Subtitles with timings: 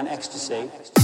[0.00, 0.99] on ecstasy.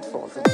[0.00, 0.47] 不错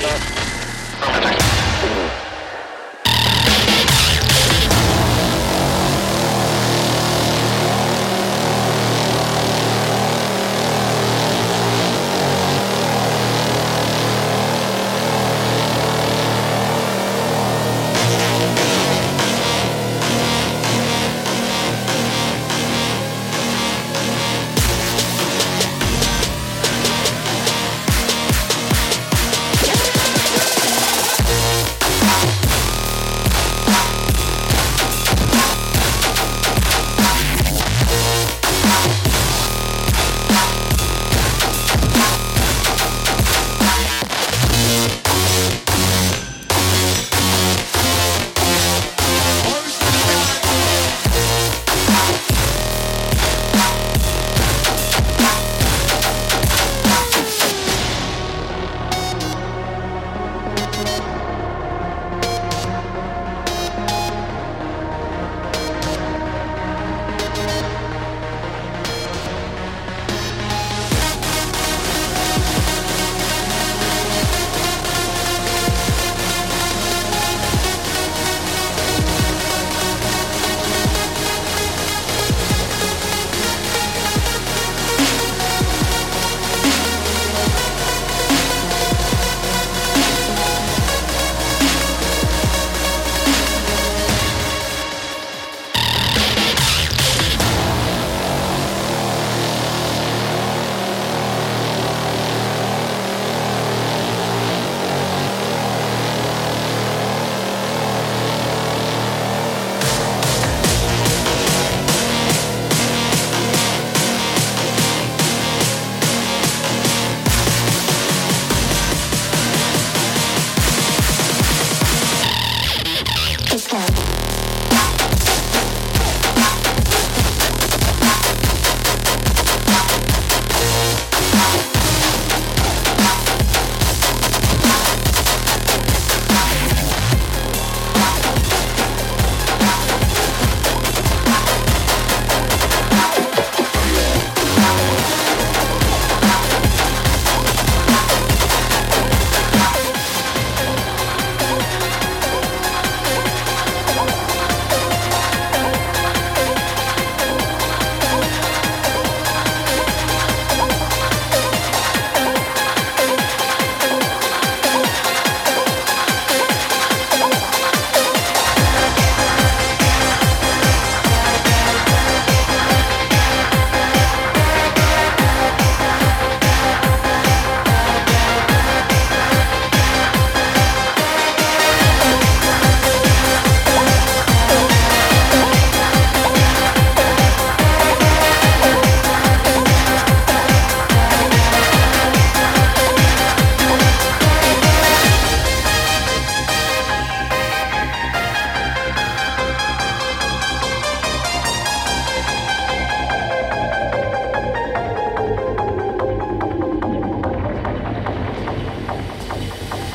[0.00, 1.37] Roger.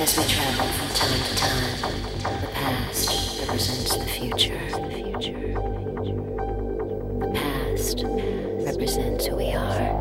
[0.03, 1.79] As we travel from time to time,
[2.41, 4.59] the past represents the future.
[7.21, 8.03] The past
[8.65, 9.92] represents who we are.